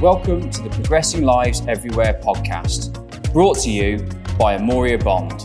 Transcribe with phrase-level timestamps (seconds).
[0.00, 3.98] Welcome to the Progressing Lives Everywhere podcast, brought to you
[4.38, 5.44] by Amoria Bond.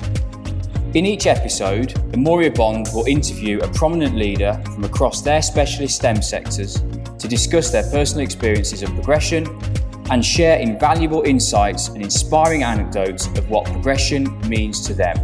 [0.96, 6.22] In each episode, Amoria Bond will interview a prominent leader from across their specialist STEM
[6.22, 6.76] sectors
[7.20, 9.46] to discuss their personal experiences of progression
[10.10, 15.18] and share invaluable insights and inspiring anecdotes of what progression means to them.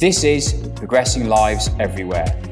[0.00, 2.45] This is Progressing Lives Everywhere.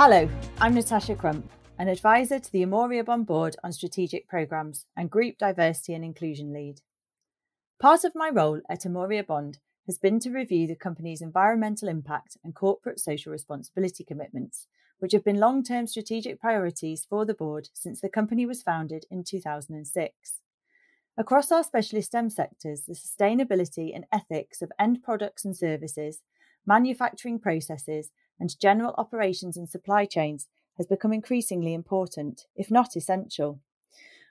[0.00, 0.28] Hello,
[0.60, 5.38] I'm Natasha Crump, an advisor to the Amoria Bond Board on Strategic Programmes and Group
[5.38, 6.82] Diversity and Inclusion Lead.
[7.80, 12.36] Part of my role at Amoria Bond has been to review the company's environmental impact
[12.44, 14.68] and corporate social responsibility commitments,
[15.00, 19.04] which have been long term strategic priorities for the board since the company was founded
[19.10, 20.14] in 2006.
[21.16, 26.20] Across our specialist STEM sectors, the sustainability and ethics of end products and services,
[26.64, 33.60] manufacturing processes, and general operations and supply chains has become increasingly important, if not essential.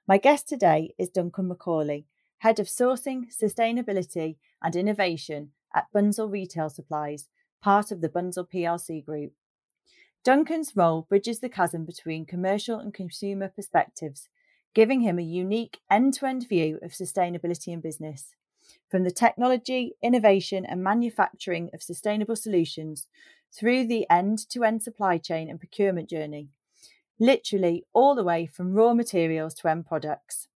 [0.08, 2.06] My guest today is Duncan McAuley,
[2.40, 7.28] Head of Sourcing, Sustainability and Innovation at Bunzl Retail Supplies,
[7.62, 9.34] part of the Bunzl PLC Group.
[10.24, 14.30] Duncan's role bridges the chasm between commercial and consumer perspectives,
[14.74, 18.34] giving him a unique end to end view of sustainability in business.
[18.90, 23.08] From the technology, innovation, and manufacturing of sustainable solutions
[23.54, 26.50] through the end to end supply chain and procurement journey,
[27.20, 30.48] literally all the way from raw materials to end products.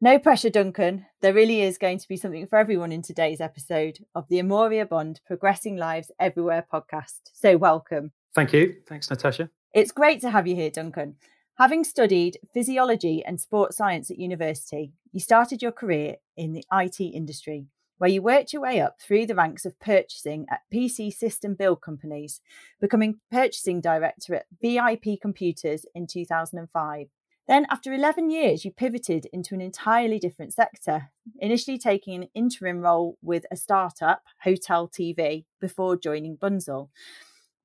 [0.00, 1.06] No pressure, Duncan.
[1.22, 4.88] There really is going to be something for everyone in today's episode of the Amoria
[4.88, 7.20] Bond Progressing Lives Everywhere podcast.
[7.32, 8.12] So, welcome.
[8.34, 8.76] Thank you.
[8.86, 9.50] Thanks, Natasha.
[9.74, 11.16] It's great to have you here, Duncan.
[11.58, 17.00] Having studied physiology and sports science at university, you started your career in the IT
[17.00, 17.66] industry
[17.98, 21.82] where you worked your way up through the ranks of purchasing at PC system build
[21.82, 22.40] companies,
[22.80, 27.08] becoming purchasing director at VIP Computers in 2005.
[27.48, 32.80] Then, after 11 years, you pivoted into an entirely different sector, initially taking an interim
[32.80, 36.90] role with a startup, Hotel TV, before joining Bunzl.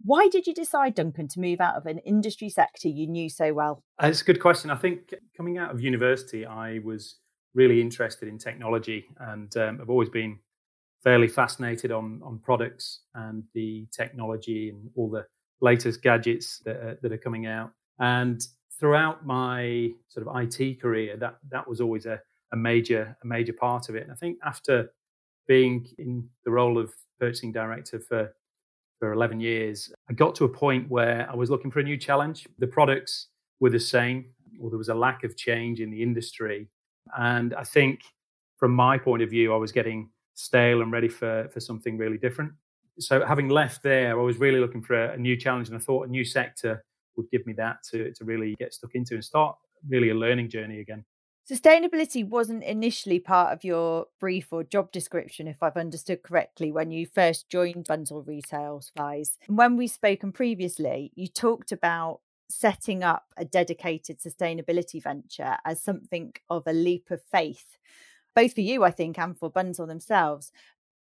[0.06, 3.53] Why did you decide, Duncan, to move out of an industry sector you knew so
[3.53, 3.84] well?
[4.02, 4.72] Uh, it's a good question.
[4.72, 7.18] I think coming out of university, I was
[7.53, 10.40] really interested in technology and um, I've always been
[11.03, 15.25] fairly fascinated on on products and the technology and all the
[15.64, 17.72] latest gadgets that are, that are coming out.
[18.00, 18.46] And
[18.80, 22.19] throughout my sort of IT career, that that was always a,
[22.52, 24.03] a major a major part of it.
[24.03, 24.91] And I think after
[25.47, 28.34] being in the role of purchasing director for
[29.00, 31.97] for 11 years, I got to a point where I was looking for a new
[31.97, 32.47] challenge.
[32.59, 33.28] The products
[33.59, 34.28] were the same,
[34.62, 36.70] or there was a lack of change in the industry.
[37.18, 38.02] And I think
[38.58, 42.18] from my point of view, I was getting stale and ready for, for something really
[42.18, 42.52] different.
[43.00, 45.80] So having left there, I was really looking for a, a new challenge and I
[45.80, 46.84] thought a new sector
[47.16, 49.56] would give me that to, to really get stuck into and start
[49.88, 51.03] really a learning journey again.
[51.50, 56.90] Sustainability wasn't initially part of your brief or job description, if I've understood correctly, when
[56.90, 59.38] you first joined Bunzl Retail Supplies.
[59.50, 65.81] And when we've spoken previously, you talked about setting up a dedicated sustainability venture as
[65.81, 67.78] something of a leap of faith,
[68.36, 70.52] both for you, I think, and for Bunzl themselves.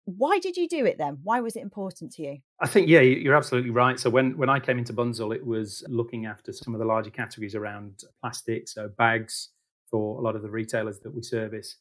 [0.05, 1.19] Why did you do it then?
[1.23, 2.37] Why was it important to you?
[2.59, 3.99] I think, yeah, you're absolutely right.
[3.99, 7.09] So when, when I came into Bunzl, it was looking after some of the larger
[7.09, 9.49] categories around plastic, so bags
[9.89, 11.77] for a lot of the retailers that we service.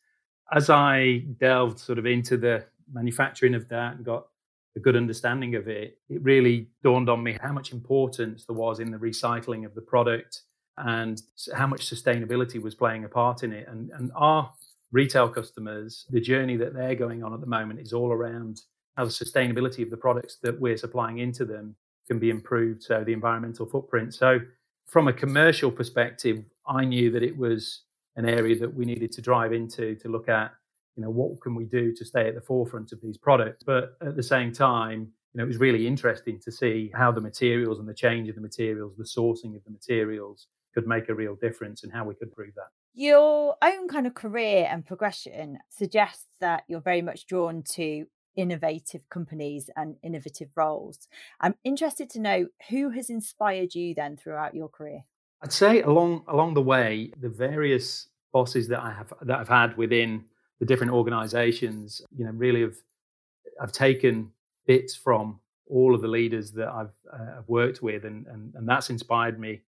[0.52, 4.26] As I delved sort of into the manufacturing of that and got
[4.76, 8.80] a good understanding of it, it really dawned on me how much importance there was
[8.80, 10.42] in the recycling of the product
[10.78, 11.22] and
[11.54, 13.68] how much sustainability was playing a part in it.
[13.68, 14.50] And, and our
[14.90, 18.60] retail customers, the journey that they're going on at the moment is all around
[18.96, 21.76] how the sustainability of the products that we're supplying into them
[22.08, 22.82] can be improved.
[22.82, 24.14] So the environmental footprint.
[24.14, 24.40] So
[24.86, 27.82] from a commercial perspective, I knew that it was
[28.16, 30.52] an area that we needed to drive into to look at
[30.96, 33.64] you know, what can we do to stay at the forefront of these products?
[33.64, 37.20] But at the same time, you know, it was really interesting to see how the
[37.20, 41.14] materials and the change of the materials, the sourcing of the materials could make a
[41.14, 42.68] real difference and how we could prove that.
[42.94, 48.06] Your own kind of career and progression suggests that you're very much drawn to
[48.36, 51.08] innovative companies and innovative roles.
[51.40, 55.04] I'm interested to know who has inspired you then throughout your career.
[55.42, 59.76] I'd say along along the way, the various bosses that I have that I've had
[59.76, 60.24] within
[60.62, 62.76] the different organizations, you know, really have
[63.60, 64.30] I've taken
[64.64, 68.68] bits from all of the leaders that I've, uh, I've worked with, and, and and
[68.68, 69.62] that's inspired me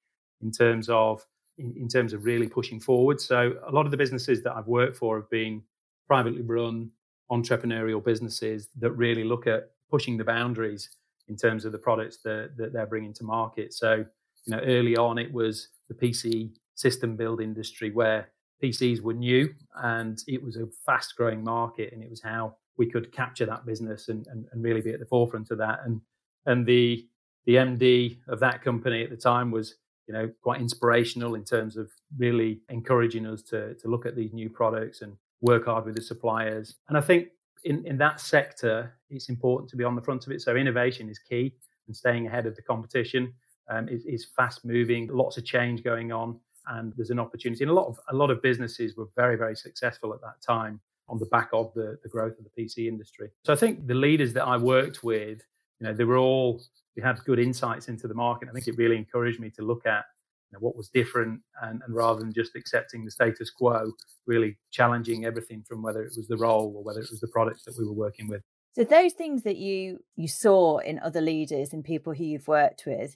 [0.44, 1.26] in terms of
[1.58, 3.20] in, in, terms of really pushing forward.
[3.20, 5.64] So a lot of the businesses that I've worked for have been
[6.06, 6.92] privately run
[7.32, 10.92] entrepreneurial businesses that really look at pushing the boundaries
[11.28, 13.74] in terms of the products that, that they're bringing to market.
[13.74, 14.06] So
[14.46, 18.30] you know, early on it was the PC system build industry where
[18.64, 22.90] PCs were new and it was a fast growing market and it was how we
[22.90, 25.80] could capture that business and, and, and really be at the forefront of that.
[25.86, 26.02] And
[26.46, 27.08] and the
[27.46, 29.76] the MD of that company at the time was
[30.08, 34.34] you know quite inspirational in terms of really encouraging us to to look at these
[34.34, 36.78] new products and work hard with the suppliers.
[36.88, 37.28] And I think
[37.66, 40.42] in, in that sector, it's important to be on the front of it.
[40.42, 41.54] So innovation is key
[41.88, 43.34] and staying ahead of the competition
[43.70, 47.64] um, is, is fast moving, lots of change going on, and there's an opportunity.
[47.64, 50.80] And a lot of a lot of businesses were very very successful at that time
[51.10, 53.30] on the back of the, the growth of the PC industry.
[53.44, 55.42] So I think the leaders that I worked with,
[55.80, 56.62] you know, they were all
[56.96, 58.50] we had good insights into the market.
[58.50, 60.06] I think it really encouraged me to look at
[60.52, 63.92] you know, what was different and, and rather than just accepting the status quo,
[64.28, 67.64] really challenging everything from whether it was the role or whether it was the products
[67.64, 68.42] that we were working with.
[68.76, 72.84] So those things that you you saw in other leaders and people who you've worked
[72.86, 73.16] with,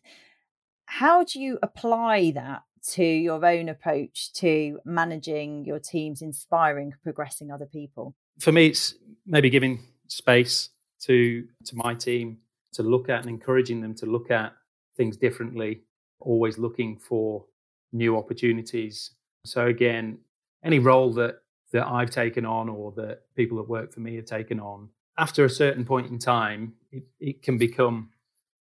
[0.85, 7.51] how do you apply that to your own approach to managing your teams, inspiring, progressing
[7.51, 8.15] other people?
[8.39, 8.95] For me, it's
[9.25, 10.69] maybe giving space
[11.01, 12.39] to to my team
[12.73, 14.53] to look at and encouraging them to look at
[14.95, 15.81] things differently,
[16.19, 17.45] always looking for
[17.91, 19.11] new opportunities.
[19.45, 20.19] So again,
[20.63, 21.41] any role that
[21.73, 25.43] that I've taken on or that people that work for me have taken on, after
[25.43, 28.09] a certain point in time, it, it can become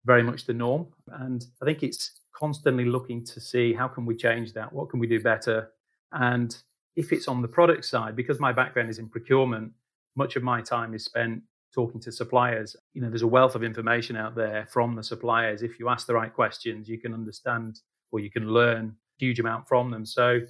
[0.05, 0.87] very much the norm.
[1.08, 4.73] And I think it's constantly looking to see how can we change that?
[4.73, 5.71] What can we do better?
[6.12, 6.56] And
[6.94, 9.73] if it's on the product side, because my background is in procurement,
[10.17, 11.43] much of my time is spent
[11.75, 12.75] talking to suppliers.
[12.94, 15.62] You know, there's a wealth of information out there from the suppliers.
[15.62, 17.81] If you ask the right questions, you can understand
[18.12, 20.06] or you can learn a huge amount from them.
[20.06, 20.41] So,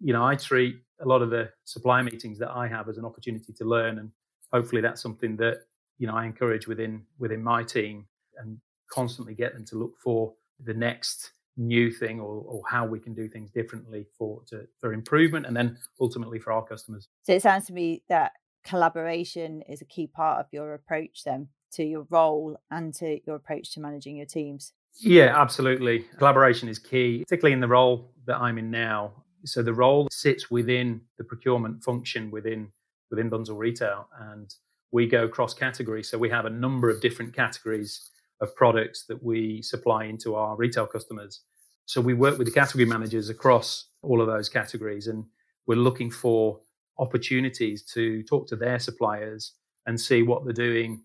[0.00, 3.04] you know, I treat a lot of the supply meetings that I have as an
[3.04, 4.10] opportunity to learn, and
[4.52, 5.62] hopefully that's something that
[5.98, 8.06] you know I encourage within within my team
[8.38, 8.58] and
[8.90, 13.14] constantly get them to look for the next new thing or, or how we can
[13.14, 17.08] do things differently for to, for improvement and then ultimately for our customers.
[17.22, 18.32] So it sounds to me that
[18.64, 23.36] collaboration is a key part of your approach then to your role and to your
[23.36, 24.72] approach to managing your teams.
[25.00, 26.00] Yeah, absolutely.
[26.18, 29.12] Collaboration is key, particularly in the role that I'm in now.
[29.44, 32.68] So the role sits within the procurement function within
[33.10, 34.54] within Bunzl Retail and
[34.90, 36.02] we go cross category.
[36.02, 38.10] So we have a number of different categories
[38.42, 41.40] of products that we supply into our retail customers.
[41.86, 45.24] So we work with the category managers across all of those categories and
[45.66, 46.60] we're looking for
[46.98, 49.52] opportunities to talk to their suppliers
[49.86, 51.02] and see what they're doing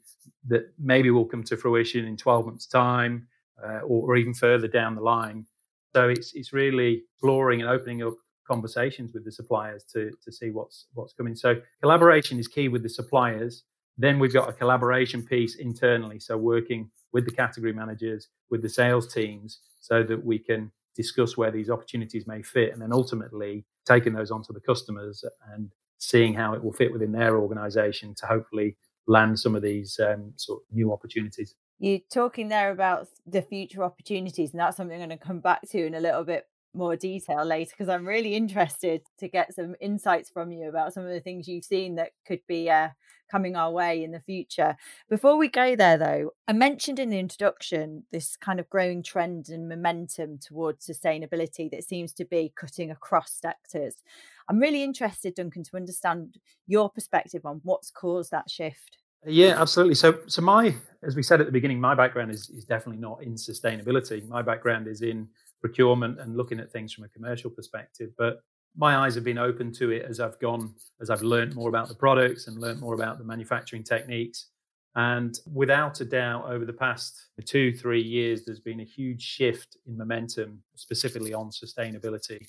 [0.47, 3.27] that maybe will come to fruition in 12 months time
[3.63, 5.45] uh, or, or, even further down the line.
[5.95, 8.15] So it's it's really exploring and opening up
[8.47, 11.35] conversations with the suppliers to to see what's what's coming.
[11.35, 13.63] So collaboration is key with the suppliers.
[13.97, 16.19] Then we've got a collaboration piece internally.
[16.19, 21.38] So working with the category managers, with the sales teams, so that we can discuss
[21.38, 25.23] where these opportunities may fit, and then ultimately taking those onto the customers
[25.53, 28.77] and seeing how it will fit within their organization to hopefully
[29.07, 31.55] land some of these um, sort of new opportunities.
[31.79, 35.61] You're talking there about the future opportunities, and that's something I'm going to come back
[35.69, 39.75] to in a little bit more detail later because I'm really interested to get some
[39.81, 42.89] insights from you about some of the things you've seen that could be uh,
[43.29, 44.75] coming our way in the future.
[45.09, 49.49] Before we go there, though, I mentioned in the introduction this kind of growing trend
[49.49, 53.95] and momentum towards sustainability that seems to be cutting across sectors.
[54.49, 56.37] I'm really interested, Duncan, to understand
[56.68, 58.97] your perspective on what's caused that shift.
[59.25, 59.95] Yeah, absolutely.
[59.95, 63.23] So, so my, as we said at the beginning, my background is is definitely not
[63.23, 64.25] in sustainability.
[64.27, 65.27] My background is in
[65.61, 68.11] procurement and looking at things from a commercial perspective.
[68.18, 68.42] But
[68.76, 71.87] my eyes have been open to it as I've gone, as I've learned more about
[71.87, 74.47] the products and learned more about the manufacturing techniques.
[74.95, 79.78] And without a doubt, over the past two, three years, there's been a huge shift
[79.85, 82.40] in momentum, specifically on sustainability.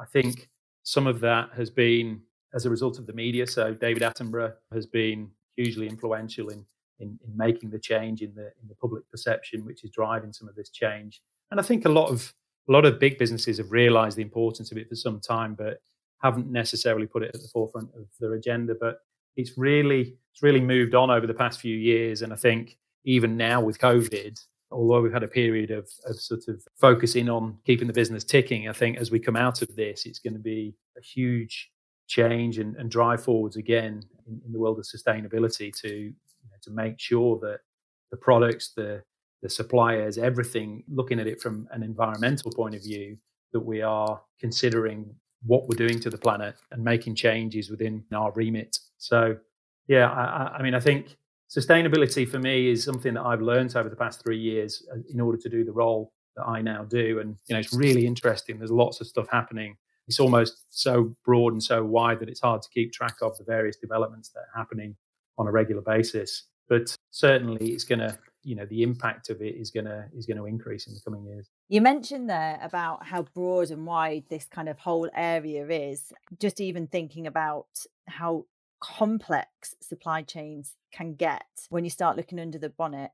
[0.00, 0.48] I think
[0.82, 2.20] some of that has been
[2.54, 3.46] as a result of the media.
[3.46, 6.64] So David Attenborough has been hugely influential in,
[7.00, 10.48] in, in making the change in the in the public perception, which is driving some
[10.48, 11.22] of this change.
[11.50, 12.32] And I think a lot of
[12.68, 15.80] a lot of big businesses have realized the importance of it for some time, but
[16.22, 18.74] haven't necessarily put it at the forefront of their agenda.
[18.78, 19.00] But
[19.36, 23.36] it's really it's really moved on over the past few years, and I think even
[23.36, 24.38] now with COVID,
[24.70, 28.68] although we've had a period of, of sort of focusing on keeping the business ticking,
[28.68, 31.70] I think as we come out of this, it's going to be a huge
[32.08, 36.12] change and, and drive forwards again in, in, the world of sustainability to you
[36.50, 37.60] know, to make sure that
[38.10, 39.02] the products, the
[39.42, 43.16] the suppliers, everything, looking at it from an environmental point of view,
[43.52, 45.14] that we are considering
[45.44, 48.78] what we're doing to the planet and making changes within our remit.
[48.98, 49.36] So,
[49.86, 51.16] yeah, I, I mean, I think
[51.54, 55.20] sustainability for me is something that I've learned over the past three years uh, in
[55.20, 57.20] order to do the role that I now do.
[57.20, 58.58] And, you know, it's really interesting.
[58.58, 59.76] There's lots of stuff happening.
[60.08, 63.44] It's almost so broad and so wide that it's hard to keep track of the
[63.44, 64.96] various developments that are happening
[65.38, 66.44] on a regular basis.
[66.68, 70.26] But certainly it's going to, you know, the impact of it is going to, is
[70.26, 71.50] to increase in the coming years.
[71.68, 76.12] You mentioned there about how broad and wide this kind of whole area is.
[76.38, 77.66] Just even thinking about
[78.06, 78.46] how
[78.78, 83.10] complex supply chains can get when you start looking under the bonnet.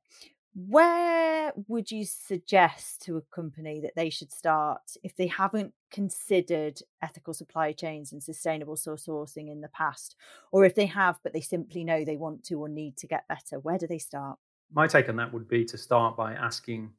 [0.55, 6.81] Where would you suggest to a company that they should start if they haven't considered
[7.01, 10.15] ethical supply chains and sustainable sourcing in the past?
[10.51, 13.27] Or if they have, but they simply know they want to or need to get
[13.29, 14.39] better, where do they start?
[14.73, 16.91] My take on that would be to start by asking,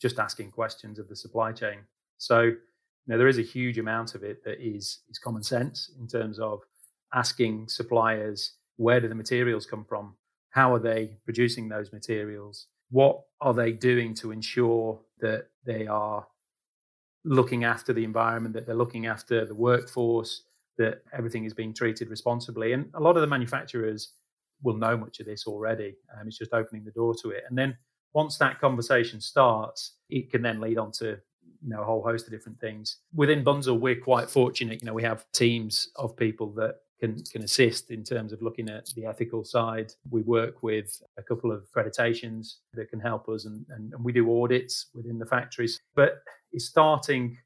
[0.00, 1.80] just asking questions of the supply chain.
[2.18, 2.56] So, you
[3.06, 6.38] know, there is a huge amount of it that is is common sense in terms
[6.38, 6.60] of
[7.14, 10.14] asking suppliers where do the materials come from?
[10.50, 12.66] How are they producing those materials?
[12.90, 16.26] what are they doing to ensure that they are
[17.24, 20.42] looking after the environment, that they're looking after the workforce,
[20.78, 22.72] that everything is being treated responsibly.
[22.72, 24.12] And a lot of the manufacturers
[24.62, 25.96] will know much of this already.
[26.14, 27.44] Um, it's just opening the door to it.
[27.48, 27.76] And then
[28.12, 31.18] once that conversation starts, it can then lead on to
[31.62, 32.98] you know a whole host of different things.
[33.14, 34.82] Within Bunzl, we're quite fortunate.
[34.82, 38.68] You know, we have teams of people that can can assist in terms of looking
[38.68, 39.92] at the ethical side.
[40.10, 44.12] We work with a couple of accreditations that can help us, and, and, and we
[44.12, 45.80] do audits within the factories.
[45.94, 47.38] But it's starting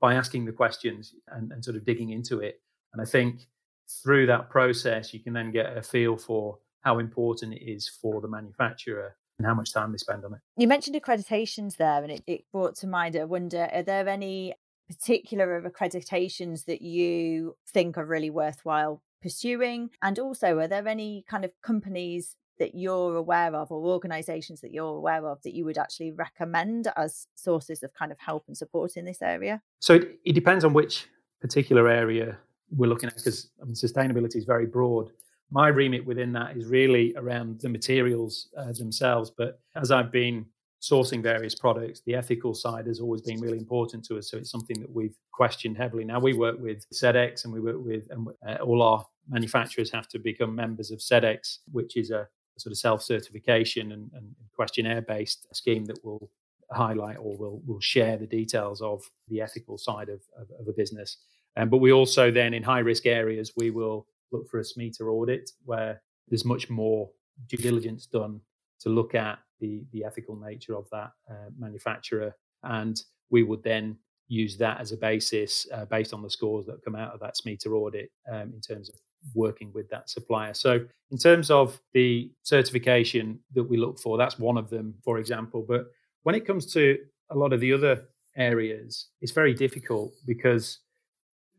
[0.00, 2.60] by asking the questions and, and sort of digging into it.
[2.92, 3.48] And I think
[3.88, 8.20] through that process, you can then get a feel for how important it is for
[8.20, 10.40] the manufacturer and how much time they spend on it.
[10.56, 13.16] You mentioned accreditations there, and it, it brought to mind.
[13.16, 14.54] I wonder, are there any
[14.88, 19.90] particular of accreditations that you think are really worthwhile pursuing?
[20.02, 24.70] And also, are there any kind of companies that you're aware of or organizations that
[24.70, 28.56] you're aware of that you would actually recommend as sources of kind of help and
[28.56, 29.60] support in this area?
[29.80, 31.08] So it, it depends on which
[31.40, 32.38] particular area
[32.76, 35.10] we're looking at because I mean, sustainability is very broad.
[35.50, 39.30] My remit within that is really around the materials uh, themselves.
[39.36, 40.46] But as I've been
[40.82, 44.30] sourcing various products, the ethical side has always been really important to us.
[44.30, 46.04] So it's something that we've questioned heavily.
[46.04, 50.08] Now we work with Sedex and we work with, and uh, all our manufacturers have
[50.08, 55.84] to become members of Sedex, which is a, sort of self-certification and, and questionnaire-based scheme
[55.86, 56.30] that will
[56.70, 60.72] highlight or will will share the details of the ethical side of, of, of a
[60.72, 61.18] business.
[61.56, 65.02] Um, but we also then in high risk areas we will look for a SMETA
[65.02, 67.10] audit where there's much more
[67.48, 68.40] due diligence done
[68.80, 72.34] to look at the, the ethical nature of that uh, manufacturer.
[72.62, 73.96] And we would then
[74.28, 77.36] use that as a basis uh, based on the scores that come out of that
[77.36, 78.96] SMETA audit um, in terms of
[79.34, 80.54] working with that supplier.
[80.54, 85.18] So, in terms of the certification that we look for, that's one of them, for
[85.18, 85.64] example.
[85.66, 85.86] But
[86.22, 86.98] when it comes to
[87.30, 88.06] a lot of the other
[88.36, 90.80] areas, it's very difficult because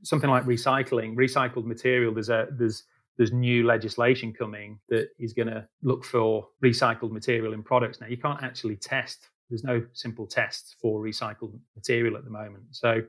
[0.03, 2.83] something like recycling, recycled material, there's a there's
[3.17, 8.01] there's new legislation coming that is going to look for recycled material in products.
[8.01, 12.63] Now, you can't actually test, there's no simple tests for recycled material at the moment.
[12.71, 13.01] So,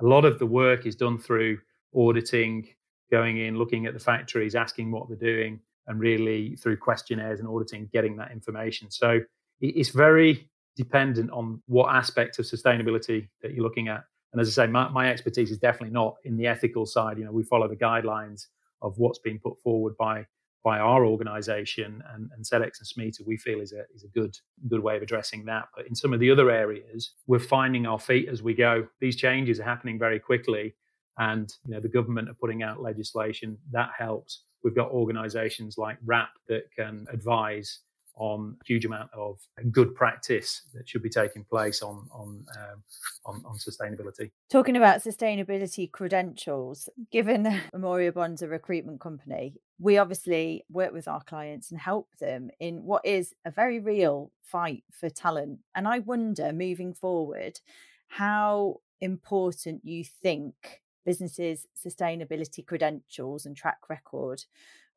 [0.00, 1.58] a lot of the work is done through
[1.94, 2.66] auditing,
[3.10, 7.48] going in, looking at the factories, asking what they're doing, and really through questionnaires and
[7.48, 8.90] auditing, getting that information.
[8.90, 9.20] So,
[9.60, 14.04] it's very dependent on what aspect of sustainability that you're looking at.
[14.34, 17.18] And as I say, my, my expertise is definitely not in the ethical side.
[17.18, 18.46] You know, we follow the guidelines
[18.82, 20.26] of what's being put forward by
[20.64, 24.36] by our organisation and, and Sedex and SMETA, we feel is a is a good
[24.66, 25.68] good way of addressing that.
[25.76, 28.88] But in some of the other areas, we're finding our feet as we go.
[28.98, 30.74] These changes are happening very quickly,
[31.18, 34.44] and you know the government are putting out legislation that helps.
[34.64, 37.80] We've got organisations like WRAP that can advise
[38.16, 39.38] on a huge amount of
[39.70, 42.82] good practice that should be taking place on on um,
[43.26, 44.30] on, on, sustainability.
[44.50, 47.44] Talking about sustainability credentials, given
[47.74, 52.84] Amoria Bond's a recruitment company, we obviously work with our clients and help them in
[52.84, 55.60] what is a very real fight for talent.
[55.74, 57.60] And I wonder, moving forward,
[58.06, 64.44] how important you think businesses' sustainability credentials and track record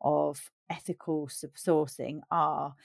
[0.02, 2.76] of ethical sourcing are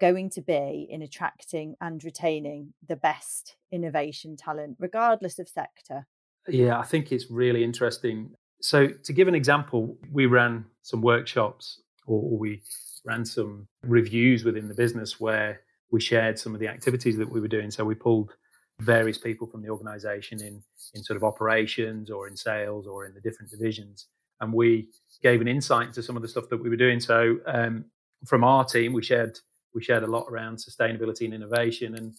[0.00, 6.06] going to be in attracting and retaining the best innovation talent, regardless of sector?
[6.48, 8.30] Yeah, I think it's really interesting.
[8.60, 12.62] So, to give an example, we ran some workshops or we
[13.04, 17.40] ran some reviews within the business where we shared some of the activities that we
[17.40, 17.70] were doing.
[17.70, 18.32] So, we pulled
[18.80, 20.62] various people from the organization in,
[20.94, 24.06] in sort of operations or in sales or in the different divisions.
[24.40, 24.88] And we
[25.22, 27.00] gave an insight into some of the stuff that we were doing.
[27.00, 27.84] So, um,
[28.26, 29.38] from our team, we shared
[29.78, 31.94] we shared a lot around sustainability and innovation.
[31.94, 32.12] And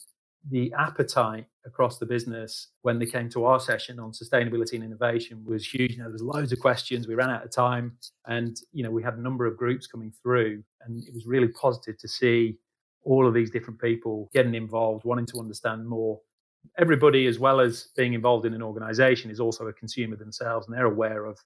[0.49, 5.43] the appetite across the business when they came to our session on sustainability and innovation
[5.45, 5.91] was huge.
[5.91, 7.05] You know, there was loads of questions.
[7.05, 7.97] We ran out of time,
[8.27, 11.49] and you know, we had a number of groups coming through, and it was really
[11.49, 12.57] positive to see
[13.03, 16.17] all of these different people getting involved, wanting to understand more.
[16.77, 20.75] Everybody, as well as being involved in an organization, is also a consumer themselves, and
[20.75, 21.37] they're aware of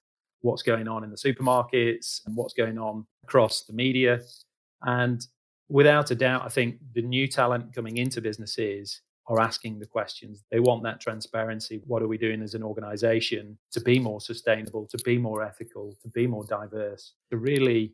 [0.42, 4.20] what's going on in the supermarkets and what's going on across the media.
[4.82, 5.26] And
[5.74, 10.44] without a doubt, I think the new talent coming into businesses are asking the questions.
[10.52, 11.82] They want that transparency.
[11.84, 15.96] What are we doing as an organization to be more sustainable, to be more ethical,
[16.02, 17.92] to be more diverse, to really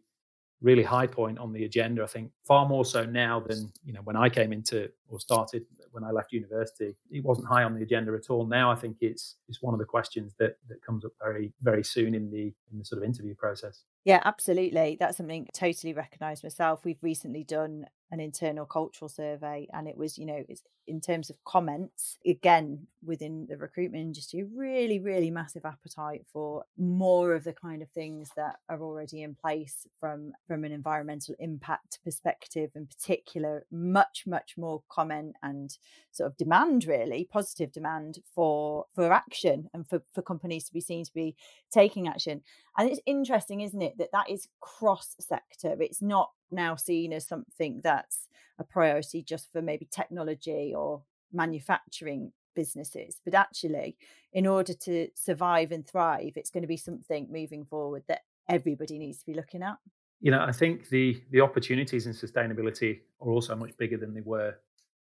[0.63, 2.03] really high point on the agenda.
[2.03, 5.65] I think far more so now than you know when I came into or started
[5.93, 6.95] when I left university.
[7.11, 8.47] It wasn't high on the agenda at all.
[8.47, 11.83] Now I think it's it's one of the questions that that comes up very very
[11.83, 13.85] soon in the in the sort of interview process.
[14.05, 14.97] Yeah, absolutely.
[14.99, 16.85] That's something totally recognized myself.
[16.85, 20.43] We've recently done an internal cultural survey and it was you know
[20.89, 27.35] in terms of comments again within the recruitment industry really really massive appetite for more
[27.35, 32.01] of the kind of things that are already in place from from an environmental impact
[32.03, 35.79] perspective in particular much much more comment and
[36.11, 40.81] sort of demand really positive demand for for action and for for companies to be
[40.81, 41.37] seen to be
[41.71, 42.43] taking action
[42.77, 47.27] and it's interesting isn't it that that is cross sector it's not now seen as
[47.27, 48.29] something that's
[48.59, 53.97] a priority just for maybe technology or manufacturing businesses but actually
[54.33, 58.99] in order to survive and thrive it's going to be something moving forward that everybody
[58.99, 59.77] needs to be looking at.
[60.21, 64.21] You know i think the the opportunities in sustainability are also much bigger than they
[64.21, 64.55] were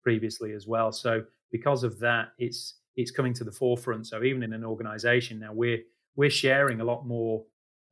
[0.04, 0.92] previously as well.
[0.92, 4.06] So because of that it's it's coming to the forefront.
[4.06, 5.82] So even in an organization now we're
[6.14, 7.42] we're sharing a lot more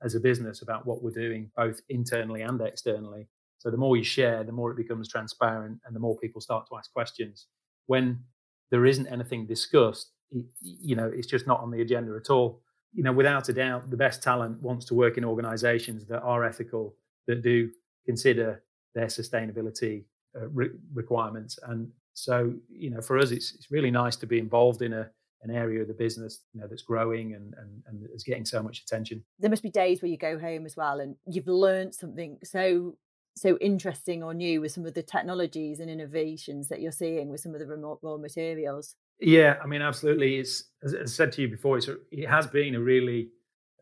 [0.04, 3.28] as a business about what we're doing both internally and externally
[3.62, 6.66] so the more you share, the more it becomes transparent and the more people start
[6.68, 7.46] to ask questions.
[7.86, 8.18] When
[8.72, 12.60] there isn't anything discussed, you know, it's just not on the agenda at all.
[12.92, 16.44] You know, without a doubt, the best talent wants to work in organizations that are
[16.44, 16.96] ethical,
[17.28, 17.70] that do
[18.04, 18.64] consider
[18.96, 21.56] their sustainability uh, re- requirements.
[21.62, 25.08] And so, you know, for us, it's, it's really nice to be involved in a,
[25.42, 28.62] an area of the business you know that's growing and, and and is getting so
[28.62, 31.94] much attention there must be days where you go home as well and you've learned
[31.94, 32.96] something so
[33.36, 37.40] so interesting or new with some of the technologies and innovations that you're seeing with
[37.40, 38.94] some of the remote raw materials?
[39.20, 40.36] Yeah, I mean, absolutely.
[40.36, 43.30] It's as I said to you before, it's a, it has been a really,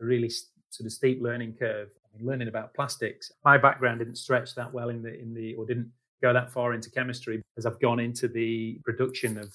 [0.00, 0.30] a really
[0.70, 1.88] sort of steep learning curve.
[2.04, 3.32] I mean, learning about plastics.
[3.44, 5.90] My background didn't stretch that well in the in the or didn't
[6.22, 9.54] go that far into chemistry as I've gone into the production of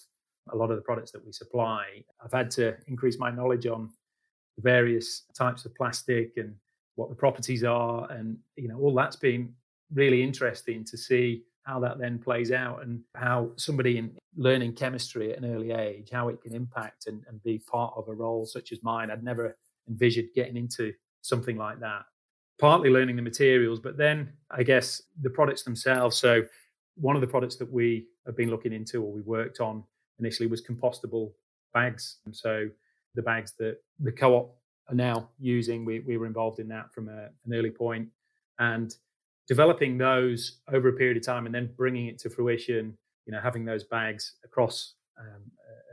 [0.51, 1.85] a lot of the products that we supply.
[2.23, 3.89] I've had to increase my knowledge on
[4.55, 6.55] the various types of plastic and
[6.95, 9.53] what the properties are, and you know, all that's been
[9.93, 15.31] really interesting to see how that then plays out and how somebody in learning chemistry
[15.31, 18.45] at an early age, how it can impact and, and be part of a role
[18.45, 19.09] such as mine.
[19.09, 19.57] I'd never
[19.89, 22.03] envisioned getting into something like that.
[22.59, 26.17] Partly learning the materials, but then I guess the products themselves.
[26.17, 26.43] So
[26.95, 29.83] one of the products that we have been looking into or we worked on
[30.19, 31.31] initially was compostable
[31.73, 32.17] bags.
[32.25, 32.69] And so
[33.15, 34.55] the bags that the co-op
[34.89, 38.09] are now using, we, we were involved in that from a, an early point.
[38.59, 38.95] And
[39.47, 43.39] developing those over a period of time and then bringing it to fruition you know
[43.41, 45.43] having those bags across um,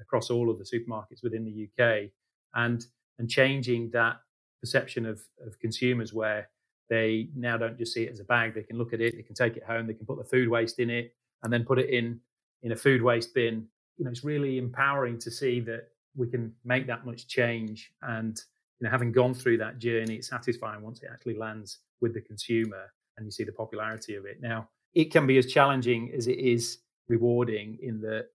[0.01, 2.11] across all of the supermarkets within the UK
[2.55, 2.87] and
[3.19, 4.17] and changing that
[4.61, 6.49] perception of of consumers where
[6.89, 9.23] they now don't just see it as a bag they can look at it they
[9.23, 11.79] can take it home they can put the food waste in it and then put
[11.79, 12.21] it in
[12.63, 13.67] in a food waste bin
[13.99, 18.43] you know it's really empowering to see that we can make that much change and
[18.81, 22.21] you know having gone through that journey it's satisfying once it actually lands with the
[22.21, 24.41] consumer and you see the popularity of it.
[24.41, 26.79] Now, it can be as challenging as it is
[27.09, 28.27] rewarding in that,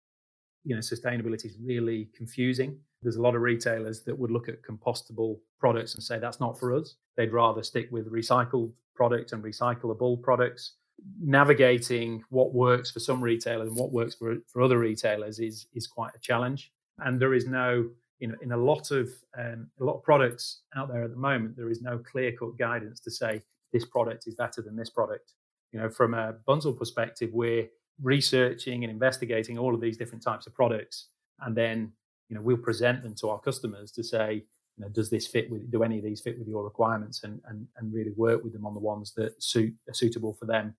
[0.63, 2.79] you know, sustainability is really confusing.
[3.03, 6.57] There's a lot of retailers that would look at compostable products and say that's not
[6.59, 6.95] for us.
[7.15, 10.73] They'd rather stick with recycled products and recyclable products.
[11.19, 15.87] Navigating what works for some retailers and what works for, for other retailers is is
[15.87, 16.71] quite a challenge.
[16.99, 20.61] And there is no you know, in a lot of um, a lot of products
[20.75, 24.27] out there at the moment, there is no clear cut guidance to say this product
[24.27, 25.33] is better than this product.
[25.71, 27.67] You know, from a Bunzl perspective, we're
[28.01, 31.07] researching and investigating all of these different types of products,
[31.41, 31.91] and then
[32.29, 34.43] you know we'll present them to our customers to say,
[34.77, 35.69] you know, does this fit with?
[35.71, 37.23] Do any of these fit with your requirements?
[37.23, 40.45] And and and really work with them on the ones that suit are suitable for
[40.45, 40.75] them.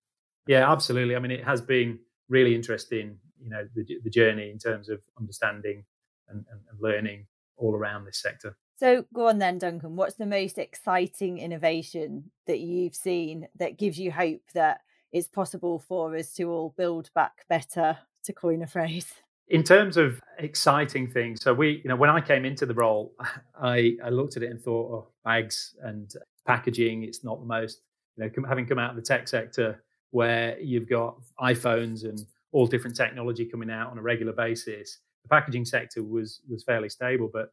[0.49, 1.15] Yeah, absolutely.
[1.15, 3.19] I mean, it has been really interesting.
[3.41, 5.85] You know, the the journey in terms of understanding
[6.29, 8.57] and, and, and learning all around this sector.
[8.79, 9.97] So go on then, Duncan.
[9.97, 14.81] What's the most exciting innovation that you've seen that gives you hope that
[15.13, 19.13] it's possible for us to all build back better, to coin a phrase?
[19.49, 23.15] In terms of exciting things, so we, you know, when I came into the role,
[23.61, 26.11] I, I looked at it and thought, oh, bags and
[26.47, 27.81] packaging, it's not the most,
[28.17, 32.67] you know, having come out of the tech sector where you've got iPhones and all
[32.67, 37.31] different technology coming out on a regular basis, the packaging sector was was fairly stable.
[37.33, 37.53] But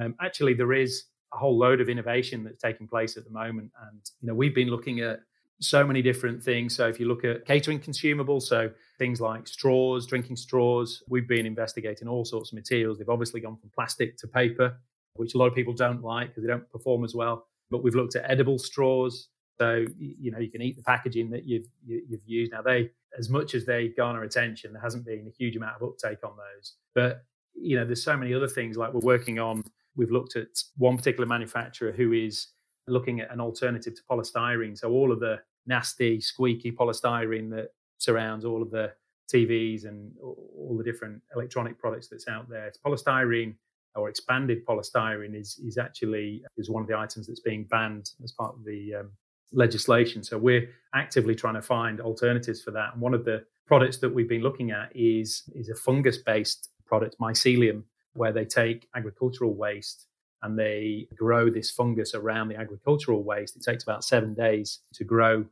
[0.00, 3.70] um, actually, there is a whole load of innovation that's taking place at the moment,
[3.88, 5.20] and you know, we've been looking at
[5.60, 6.74] so many different things.
[6.74, 11.46] So if you look at catering consumables, so things like straws, drinking straws, we've been
[11.46, 12.98] investigating all sorts of materials.
[12.98, 14.76] They've obviously gone from plastic to paper,
[15.14, 17.46] which a lot of people don't like because they don't perform as well.
[17.70, 19.28] But we've looked at edible straws.
[19.60, 22.52] So you know you can eat the packaging that you've you, have used.
[22.52, 25.88] Now they, as much as they garner attention, there hasn't been a huge amount of
[25.88, 26.74] uptake on those.
[26.94, 29.62] But you know there's so many other things like we're working on.
[29.94, 32.48] We've looked at one particular manufacturer who is
[32.88, 34.76] looking at an alternative to polystyrene.
[34.76, 38.92] So all of the nasty, squeaky polystyrene that surrounds all of the
[39.32, 42.66] TVs and all the different electronic products that's out there.
[42.66, 43.54] It's polystyrene
[43.94, 48.32] or expanded polystyrene is is actually is one of the items that's being banned as
[48.32, 49.10] part of the um,
[49.52, 50.22] legislation.
[50.22, 52.92] So we're actively trying to find alternatives for that.
[52.92, 56.70] And one of the products that we've been looking at is is a fungus based
[56.86, 57.84] product, mycelium,
[58.14, 60.06] where they take agricultural waste
[60.42, 63.56] and they grow this fungus around the agricultural waste.
[63.56, 65.44] It takes about seven days to grow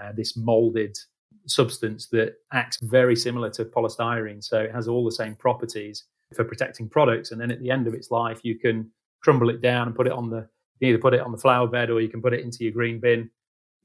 [0.00, 0.96] uh, this molded
[1.46, 4.42] substance that acts very similar to polystyrene.
[4.42, 7.30] So it has all the same properties for protecting products.
[7.30, 8.90] And then at the end of its life, you can
[9.22, 10.48] crumble it down and put it on the
[10.80, 12.72] you either put it on the flower bed or you can put it into your
[12.72, 13.30] green bin.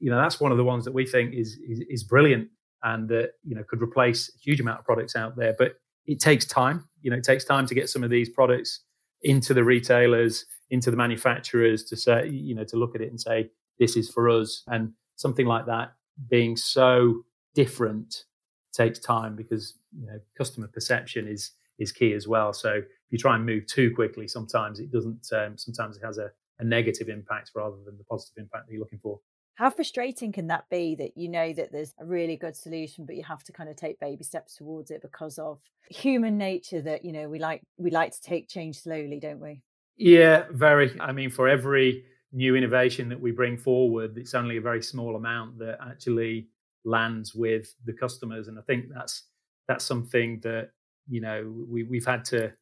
[0.02, 2.48] You know, that's one of the ones that we think is is, is brilliant
[2.82, 5.54] and that you know could replace a huge amount of products out there.
[5.58, 6.88] But it takes time.
[7.02, 8.80] You know, it takes time to get some of these products
[9.22, 13.20] into the retailers, into the manufacturers to say, you know, to look at it and
[13.20, 14.64] say, this is for us.
[14.66, 15.94] And something like that
[16.28, 17.22] being so
[17.54, 18.24] different
[18.72, 22.52] takes time because you know customer perception is is key as well.
[22.52, 25.26] So if you try and move too quickly, sometimes it doesn't.
[25.32, 28.80] Um, sometimes it has a, a negative impact rather than the positive impact that you're
[28.80, 29.20] looking for.
[29.54, 33.16] How frustrating can that be that you know that there's a really good solution, but
[33.16, 37.04] you have to kind of take baby steps towards it because of human nature that,
[37.04, 39.60] you know, we like we like to take change slowly, don't we?
[39.96, 40.98] Yeah, very.
[41.00, 45.16] I mean, for every new innovation that we bring forward, it's only a very small
[45.16, 46.48] amount that actually
[46.84, 48.48] lands with the customers.
[48.48, 49.24] And I think that's
[49.68, 50.70] that's something that,
[51.08, 52.52] you know, we, we've had to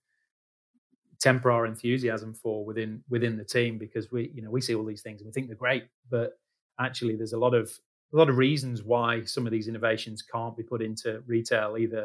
[1.20, 4.85] temper our enthusiasm for within within the team because we, you know, we see all
[4.85, 6.38] these things and we think they're great, but
[6.80, 7.70] actually there's a lot of
[8.12, 12.04] a lot of reasons why some of these innovations can't be put into retail either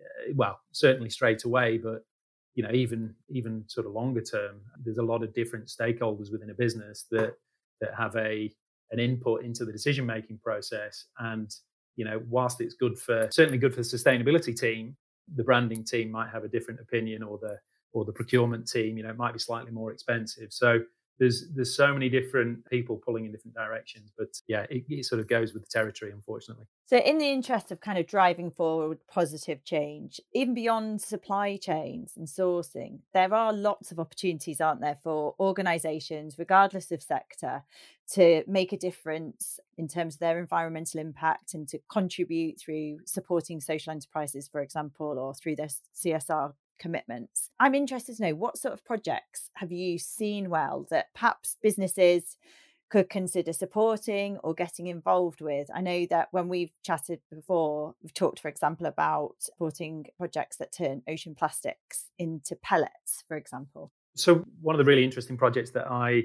[0.00, 2.04] uh, well certainly straight away but
[2.54, 6.50] you know even even sort of longer term there's a lot of different stakeholders within
[6.50, 7.34] a business that
[7.80, 8.50] that have a
[8.90, 11.06] an input into the decision making process.
[11.18, 11.54] And
[11.96, 14.96] you know whilst it's good for certainly good for the sustainability team
[15.36, 17.56] the branding team might have a different opinion or the
[17.92, 20.52] or the procurement team you know it might be slightly more expensive.
[20.52, 20.80] So
[21.18, 25.20] there's there's so many different people pulling in different directions but yeah it, it, sort
[25.20, 26.64] of goes with the territory unfortunately.
[26.86, 32.12] So in the interest of kind of driving forward positive change even beyond supply chains
[32.16, 37.62] and sourcing there are lots of opportunities aren't there for organizations regardless of sector
[38.12, 43.60] to make a difference in terms of their environmental impact and to contribute through supporting
[43.60, 47.50] social enterprises for example or through their csr commitments.
[47.60, 52.36] I'm interested to know what sort of projects have you seen well that perhaps businesses
[52.90, 55.68] could consider supporting or getting involved with.
[55.74, 60.72] I know that when we've chatted before, we've talked, for example, about supporting projects that
[60.72, 63.90] turn ocean plastics into pellets, for example.
[64.14, 66.24] So, one of the really interesting projects that I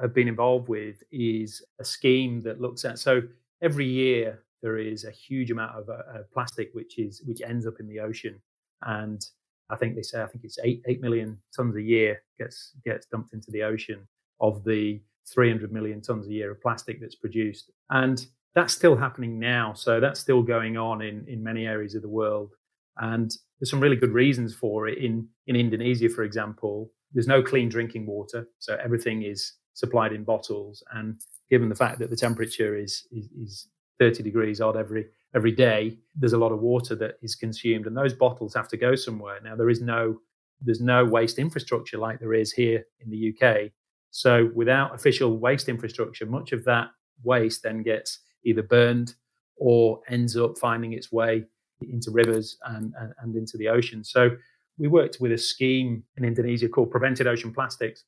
[0.00, 3.22] have been involved with is a scheme that looks at so
[3.62, 7.80] every year there is a huge amount of uh, plastic which is which ends up
[7.80, 8.40] in the ocean
[8.82, 9.26] and
[9.70, 13.06] I think they say I think it's eight eight million tons a year gets gets
[13.06, 14.06] dumped into the ocean
[14.40, 19.38] of the 300 million tons a year of plastic that's produced, and that's still happening
[19.38, 19.72] now.
[19.74, 22.54] So that's still going on in in many areas of the world,
[22.98, 24.98] and there's some really good reasons for it.
[24.98, 30.24] In in Indonesia, for example, there's no clean drinking water, so everything is supplied in
[30.24, 35.06] bottles, and given the fact that the temperature is is, is 30 degrees odd every
[35.36, 38.76] every day, there's a lot of water that is consumed, and those bottles have to
[38.76, 39.38] go somewhere.
[39.44, 40.18] Now there is no
[40.62, 43.70] there's no waste infrastructure like there is here in the UK.
[44.10, 46.88] So without official waste infrastructure, much of that
[47.22, 49.14] waste then gets either burned
[49.58, 51.44] or ends up finding its way
[51.82, 54.02] into rivers and, and, and into the ocean.
[54.02, 54.30] So
[54.78, 58.04] we worked with a scheme in Indonesia called Prevented Ocean Plastics.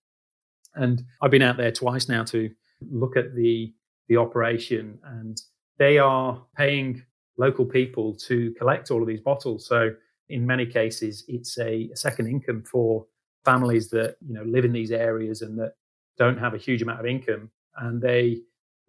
[0.75, 2.51] And I've been out there twice now to
[2.91, 3.75] look at the
[4.09, 5.39] the operation and
[5.79, 7.03] they are paying
[7.39, 9.67] local people to collect all of these bottles.
[9.67, 9.91] So
[10.29, 13.07] in many cases, it's a, second income for
[13.45, 15.73] families that you know live in these areas and that
[16.19, 18.41] don't have a huge amount of income, and they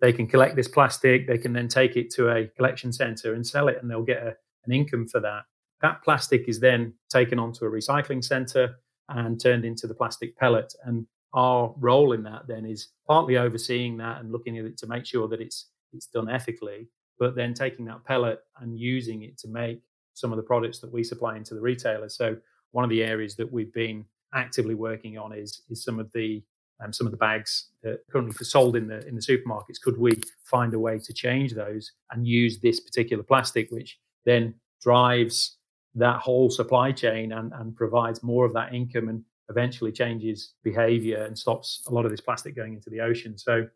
[0.02, 1.28] they can collect this plastic.
[1.28, 4.24] They can then take it to a collection center and sell it, and they'll get
[4.24, 4.36] a,
[4.66, 5.44] an income for that.
[5.82, 8.76] That plastic is then taken onto a recycling center
[9.08, 10.74] and turned into the plastic pellet.
[10.84, 14.88] And our role in that then is partly overseeing that and looking at it to
[14.88, 16.88] make sure that it's it's done ethically,
[17.20, 19.82] but then taking that pellet and using it to make
[20.14, 22.16] some of the products that we supply into the retailers.
[22.16, 22.38] So
[22.72, 26.44] one of the areas that we've been actively working on is is some of the
[26.82, 29.82] um, some of the bags that currently sold in the in the supermarkets.
[29.82, 34.56] Could we find a way to change those and use this particular plastic, which then
[34.82, 35.58] drives
[35.96, 41.24] that whole supply chain and, and provides more of that income and eventually changes behavior
[41.24, 43.38] and stops a lot of this plastic going into the ocean.
[43.38, 43.68] So,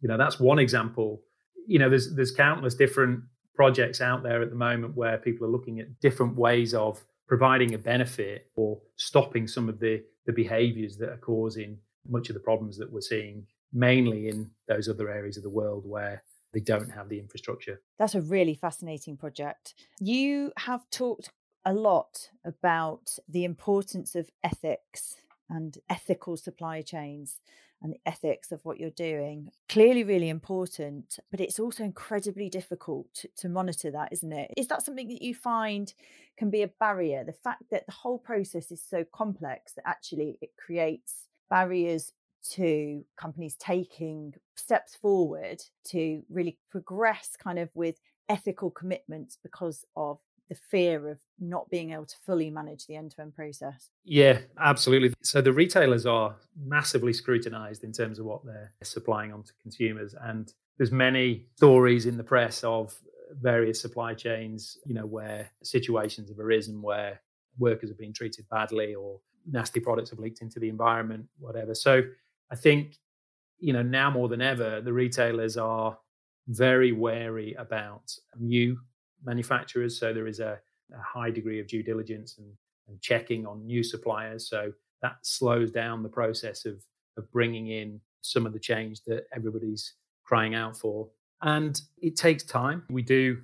[0.00, 1.22] you know, that's one example.
[1.68, 3.22] You know, there's there's countless different
[3.54, 7.74] projects out there at the moment where people are looking at different ways of providing
[7.74, 11.78] a benefit or stopping some of the the behaviors that are causing
[12.08, 15.84] much of the problems that we're seeing mainly in those other areas of the world
[15.86, 17.80] where they don't have the infrastructure.
[17.98, 19.74] That's a really fascinating project.
[20.00, 21.30] You have talked
[21.64, 25.16] a lot about the importance of ethics
[25.50, 27.40] and ethical supply chains
[27.82, 29.50] and the ethics of what you're doing.
[29.68, 34.52] Clearly, really important, but it's also incredibly difficult to, to, monitor that, isn't it?
[34.56, 35.92] Is that something that you find
[36.36, 37.24] can be a barrier?
[37.24, 42.12] The fact that the whole process is so complex that actually it creates barriers
[42.50, 50.18] to companies taking steps forward to really progress kind of with ethical commitments because of
[50.48, 53.90] the fear of not being able to fully manage the end to end process.
[54.04, 55.12] Yeah, absolutely.
[55.22, 60.14] So the retailers are massively scrutinized in terms of what they're supplying onto consumers.
[60.20, 62.98] And there's many stories in the press of
[63.40, 67.20] various supply chains, you know, where situations have arisen where
[67.58, 71.74] workers have been treated badly or nasty products have leaked into the environment, whatever.
[71.74, 72.02] So
[72.50, 72.96] I think,
[73.58, 75.98] you know, now more than ever, the retailers are
[76.46, 78.78] very wary about new
[79.24, 79.98] manufacturers.
[79.98, 80.58] So there is a,
[80.92, 82.48] a high degree of due diligence and,
[82.88, 84.48] and, checking on new suppliers.
[84.48, 86.82] So that slows down the process of,
[87.16, 91.08] of bringing in some of the change that everybody's crying out for.
[91.42, 92.84] And it takes time.
[92.90, 93.38] We do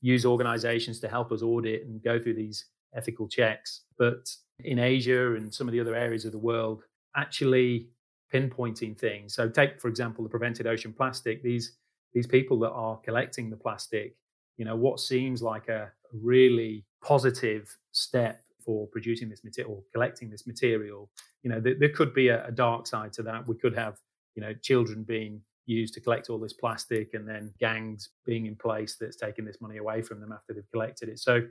[0.00, 3.82] use organizations to help us audit and go through these ethical checks.
[3.98, 6.82] But in Asia and some of the other areas of the world,
[7.16, 7.88] actually
[8.32, 9.34] pinpointing things.
[9.34, 11.42] So take, for example, the prevented ocean plastic.
[11.42, 11.72] These
[12.14, 14.16] these people that are collecting the plastic,
[14.58, 20.28] you know, what seems like a really positive step for producing this material or collecting
[20.28, 21.08] this material,
[21.42, 23.46] you know, there, could be a, a dark side to that.
[23.48, 23.98] We could have,
[24.34, 28.56] you know, children being used to collect all this plastic and then gangs being in
[28.56, 31.18] place that's taking this money away from them after they've collected it.
[31.18, 31.42] So,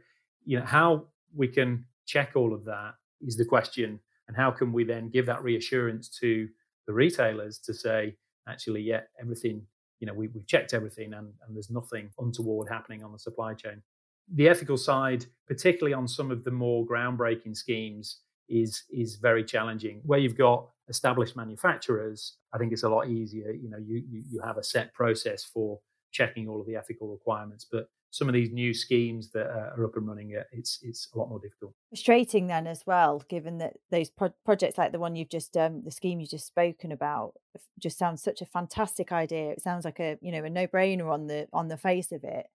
[0.46, 4.00] you know, how we can check all of that is the question.
[4.28, 6.48] And how can we then give that reassurance to
[6.86, 8.16] the retailers to say,
[8.48, 9.62] actually, yeah, everything,
[10.00, 13.54] you know, we, have checked everything and, and there's nothing untoward happening on the supply
[13.54, 13.82] chain.
[14.34, 20.02] The ethical side, particularly on some of the more groundbreaking schemes, is is very challenging.
[20.06, 23.52] Where you've got established manufacturers, I think it's a lot easier.
[23.52, 25.80] You know, you you, you have a set process for
[26.12, 27.66] checking all of the ethical requirements.
[27.70, 31.30] But some of these new schemes that are up and running, it's it's a lot
[31.30, 31.74] more difficult.
[31.90, 35.84] Frustrating then as well, given that those pro- projects like the one you've just um,
[35.84, 37.34] the scheme you've just spoken about
[37.80, 39.52] just sounds such a fantastic idea.
[39.52, 42.24] It sounds like a you know a no brainer on the on the face of
[42.24, 42.48] it,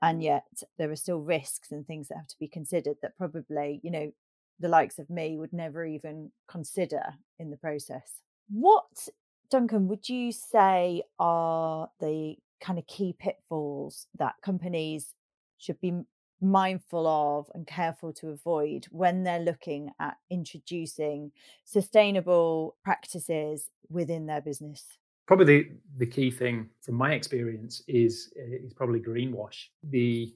[0.00, 3.80] and yet there are still risks and things that have to be considered that probably
[3.82, 4.12] you know
[4.60, 7.02] the likes of me would never even consider
[7.38, 8.20] in the process.
[8.48, 9.08] What
[9.50, 15.14] Duncan, would you say are the kind of key pitfalls that companies
[15.58, 15.92] should be
[16.40, 21.30] mindful of and careful to avoid when they're looking at introducing
[21.64, 24.86] sustainable practices within their business?
[25.26, 30.32] Probably the, the key thing from my experience is eh, is probably greenwash, the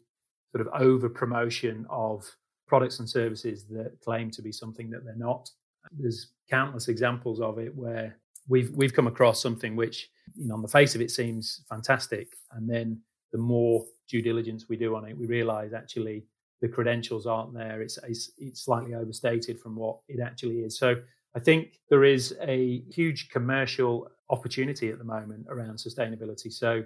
[0.54, 2.24] sort of over promotion of
[2.66, 5.50] products and services that claim to be something that they're not.
[5.92, 10.62] There's countless examples of it where we've we've come across something which you know on
[10.62, 12.28] the face of it seems fantastic.
[12.52, 13.00] And then
[13.32, 16.24] the more due diligence we do on it we realize actually
[16.60, 17.82] the credentials aren't there.
[17.82, 20.78] It's, it's it's slightly overstated from what it actually is.
[20.78, 20.96] So
[21.36, 26.52] i think there is a huge commercial opportunity at the moment around sustainability.
[26.52, 26.84] So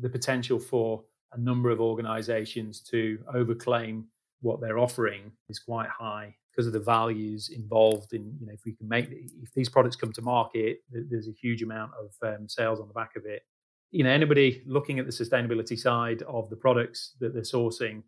[0.00, 4.04] the potential for a number of organizations to overclaim
[4.40, 8.64] what they're offering is quite high because of the values involved in you know if
[8.64, 12.48] we can make if these products come to market there's a huge amount of um,
[12.48, 13.42] sales on the back of it
[13.90, 18.02] you know anybody looking at the sustainability side of the products that they're sourcing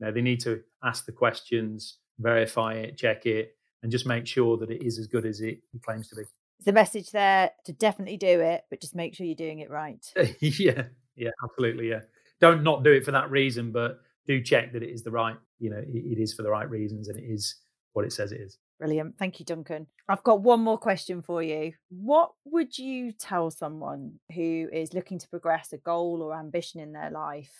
[0.00, 4.26] You know, they need to ask the questions, verify it, check it, and just make
[4.26, 6.22] sure that it is as good as it claims to be.
[6.22, 9.70] It's the message there to definitely do it, but just make sure you're doing it
[9.70, 10.04] right.
[10.40, 10.84] yeah,
[11.16, 11.90] yeah, absolutely.
[11.90, 12.00] Yeah.
[12.40, 15.36] Don't not do it for that reason, but do check that it is the right,
[15.58, 17.56] you know, it is for the right reasons and it is
[17.94, 18.58] what it says it is.
[18.78, 19.16] Brilliant.
[19.18, 19.86] Thank you, Duncan.
[20.08, 21.72] I've got one more question for you.
[21.88, 26.92] What would you tell someone who is looking to progress a goal or ambition in
[26.92, 27.52] their life?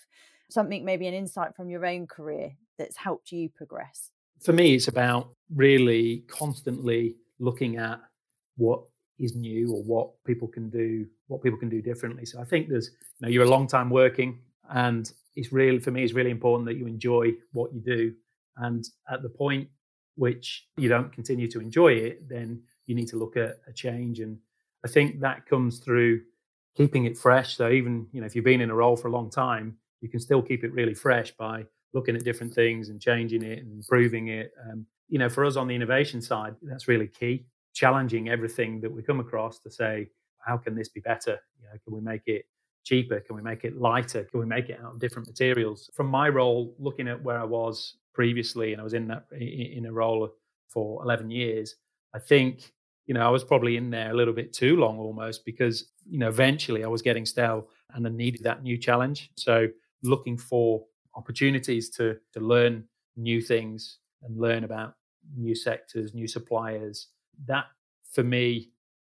[0.50, 4.10] Something, maybe an insight from your own career that's helped you progress?
[4.40, 8.00] For me, it's about really constantly looking at
[8.56, 8.82] what
[9.18, 12.26] is new or what people can do, what people can do differently.
[12.26, 15.92] So I think there's, you know, you're a long time working and it's really, for
[15.92, 18.12] me, it's really important that you enjoy what you do.
[18.56, 19.68] And at the point
[20.16, 24.20] which you don't continue to enjoy it, then you need to look at a change.
[24.20, 24.38] And
[24.84, 26.22] I think that comes through
[26.76, 27.56] keeping it fresh.
[27.56, 30.08] So even you know if you've been in a role for a long time, you
[30.08, 33.72] can still keep it really fresh by looking at different things and changing it and
[33.72, 34.52] improving it.
[34.68, 37.46] Um, you know, for us on the innovation side, that's really key.
[37.72, 40.08] Challenging everything that we come across to say,
[40.44, 41.38] how can this be better?
[41.60, 42.46] You know, can we make it
[42.84, 43.20] cheaper?
[43.20, 44.24] Can we make it lighter?
[44.24, 45.90] Can we make it out of different materials?
[45.94, 49.86] From my role, looking at where I was previously, and I was in that in
[49.86, 50.30] a role
[50.68, 51.76] for 11 years.
[52.14, 52.72] I think
[53.06, 56.18] you know I was probably in there a little bit too long almost because you
[56.18, 59.30] know eventually I was getting stale and I needed that new challenge.
[59.36, 59.68] So
[60.02, 62.84] looking for opportunities to to learn
[63.16, 64.94] new things and learn about
[65.36, 67.08] new sectors, new suppliers.
[67.46, 67.66] That
[68.12, 68.70] for me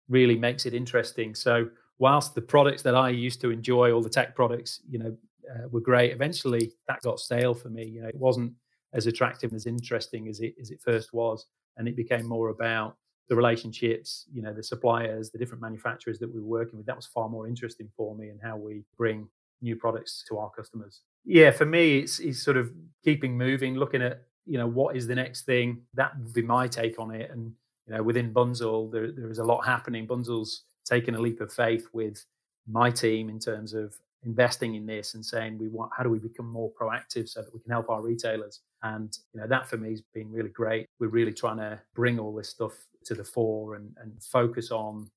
[0.08, 1.34] really makes it interesting.
[1.34, 1.68] So
[2.02, 5.16] whilst the products that I used to enjoy, all the tech products, you know,
[5.48, 6.10] uh, were great.
[6.10, 7.84] Eventually, that got stale for me.
[7.84, 8.52] You know, it wasn't
[8.92, 12.48] as attractive and as interesting as it as it first was, and it became more
[12.48, 12.96] about
[13.28, 16.86] the relationships, you know, the suppliers, the different manufacturers that we were working with.
[16.86, 19.28] That was far more interesting for me, and how we bring
[19.60, 21.02] new products to our customers.
[21.24, 22.72] Yeah, for me, it's, it's sort of
[23.04, 25.82] keeping moving, looking at you know what is the next thing.
[25.94, 27.30] That would be my take on it.
[27.30, 27.52] And
[27.86, 30.08] you know, within Bunzl, there there is a lot happening.
[30.08, 32.24] Bunzl's taken a leap of faith with
[32.68, 36.18] my team in terms of investing in this and saying we want how do we
[36.18, 38.60] become more proactive so that we can help our retailers?
[38.82, 40.86] And you know that for me has been really great.
[41.00, 42.74] We're really trying to bring all this stuff
[43.04, 45.10] to the fore and, and focus on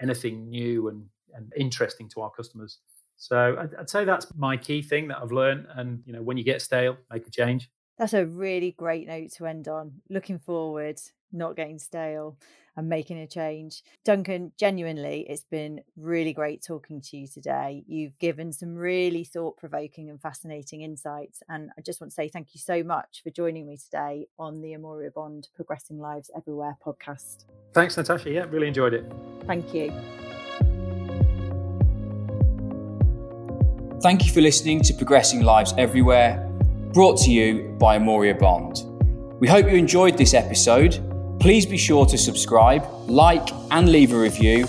[0.00, 2.78] anything new and, and interesting to our customers.
[3.16, 5.66] So I'd, I'd say that's my key thing that i've learned.
[5.74, 7.70] And you know when you get stale make a change.
[7.98, 10.00] That's a really great note to end on.
[10.08, 10.98] Looking forward
[11.32, 12.36] not getting stale
[12.76, 13.82] and making a change.
[14.04, 17.84] Duncan, genuinely, it's been really great talking to you today.
[17.86, 21.42] You've given some really thought provoking and fascinating insights.
[21.48, 24.60] And I just want to say thank you so much for joining me today on
[24.60, 27.44] the Amoria Bond Progressing Lives Everywhere podcast.
[27.72, 28.30] Thanks, Natasha.
[28.30, 29.04] Yeah, really enjoyed it.
[29.46, 29.92] Thank you.
[34.02, 36.50] Thank you for listening to Progressing Lives Everywhere,
[36.94, 38.86] brought to you by Amoria Bond.
[39.40, 41.09] We hope you enjoyed this episode
[41.40, 44.68] Please be sure to subscribe, like, and leave a review.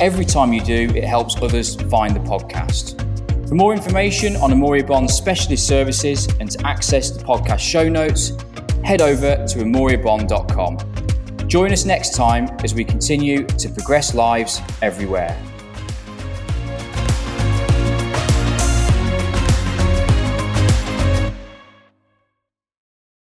[0.00, 2.96] Every time you do, it helps others find the podcast.
[3.46, 8.32] For more information on Amoria Bond's specialist services and to access the podcast show notes,
[8.84, 10.78] head over to amoriabond.com.
[11.46, 15.38] Join us next time as we continue to progress lives everywhere.